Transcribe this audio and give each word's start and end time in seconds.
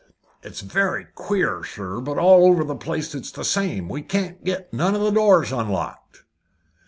"It's 0.41 0.61
very 0.61 1.05
queer, 1.13 1.63
sir, 1.63 1.99
but 1.99 2.17
all 2.17 2.47
over 2.47 2.63
the 2.63 2.73
place 2.75 3.13
it's 3.13 3.29
the 3.29 3.43
same. 3.45 3.87
We 3.87 4.01
can't 4.01 4.43
get 4.43 4.73
none 4.73 4.95
of 4.95 5.01
the 5.01 5.11
doors 5.11 5.51
unlocked." 5.51 6.23